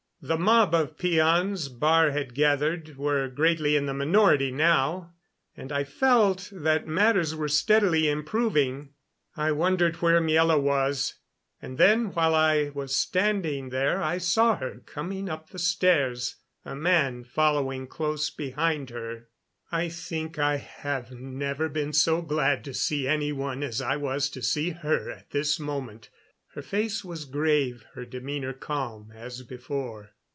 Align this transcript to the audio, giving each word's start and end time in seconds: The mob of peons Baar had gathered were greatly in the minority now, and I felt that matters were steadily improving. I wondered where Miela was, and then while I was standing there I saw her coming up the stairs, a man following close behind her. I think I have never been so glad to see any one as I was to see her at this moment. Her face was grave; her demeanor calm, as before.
The 0.23 0.37
mob 0.37 0.75
of 0.75 0.99
peons 0.99 1.67
Baar 1.67 2.11
had 2.13 2.35
gathered 2.35 2.95
were 2.95 3.27
greatly 3.27 3.75
in 3.75 3.87
the 3.87 3.93
minority 3.95 4.51
now, 4.51 5.15
and 5.57 5.71
I 5.71 5.83
felt 5.83 6.47
that 6.51 6.85
matters 6.85 7.33
were 7.33 7.47
steadily 7.47 8.07
improving. 8.07 8.89
I 9.35 9.51
wondered 9.51 9.95
where 9.95 10.21
Miela 10.21 10.61
was, 10.61 11.15
and 11.59 11.79
then 11.79 12.13
while 12.13 12.35
I 12.35 12.69
was 12.69 12.95
standing 12.95 13.69
there 13.69 13.99
I 14.03 14.19
saw 14.19 14.57
her 14.57 14.83
coming 14.85 15.27
up 15.27 15.49
the 15.49 15.57
stairs, 15.57 16.35
a 16.63 16.75
man 16.75 17.23
following 17.23 17.87
close 17.87 18.29
behind 18.29 18.91
her. 18.91 19.27
I 19.71 19.89
think 19.89 20.37
I 20.37 20.57
have 20.57 21.11
never 21.11 21.67
been 21.67 21.93
so 21.93 22.21
glad 22.21 22.63
to 22.65 22.75
see 22.75 23.07
any 23.07 23.31
one 23.31 23.63
as 23.63 23.81
I 23.81 23.95
was 23.95 24.29
to 24.29 24.43
see 24.43 24.69
her 24.69 25.09
at 25.09 25.31
this 25.31 25.59
moment. 25.59 26.11
Her 26.53 26.61
face 26.61 27.01
was 27.05 27.23
grave; 27.23 27.85
her 27.93 28.03
demeanor 28.03 28.51
calm, 28.51 29.13
as 29.15 29.41
before. 29.43 30.09